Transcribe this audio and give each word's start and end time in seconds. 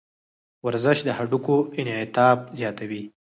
ورزش 0.65 0.97
د 1.03 1.09
هډوکو 1.17 1.55
انعطاف 1.79 2.39
زیاتوي. 2.59 3.03